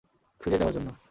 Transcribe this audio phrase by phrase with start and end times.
[0.41, 0.91] ফিরে যাওয়ার জন্য।